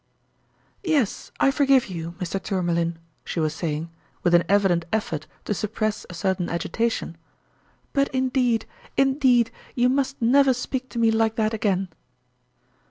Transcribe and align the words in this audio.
"Yes, 0.97 1.31
I 1.39 1.51
forgive 1.51 1.85
you, 1.85 2.13
Mr. 2.17 2.41
Tourmalin," 2.41 2.97
she 3.23 3.39
was 3.39 3.53
saying, 3.53 3.91
with 4.23 4.33
an 4.33 4.43
evident 4.49 4.83
effort 4.91 5.27
to 5.45 5.53
suppress 5.53 6.07
a 6.09 6.15
certain 6.15 6.49
agitation; 6.49 7.17
but 7.93 8.07
indeed, 8.07 8.65
indeed, 8.97 9.51
you 9.75 9.89
must 9.89 10.19
never 10.19 10.55
speak 10.55 10.89
to 10.89 10.97
me 10.97 11.11
like 11.11 11.35
that 11.35 11.53
again 11.53 11.89